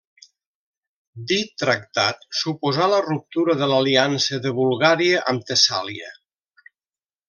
Dit 1.31 1.51
tractat 1.63 2.25
suposà 2.41 2.89
la 2.95 3.03
ruptura 3.09 3.59
de 3.63 3.71
l'aliança 3.75 4.43
de 4.49 4.57
Bulgària 4.63 5.25
amb 5.35 5.49
Tessàlia. 5.53 6.15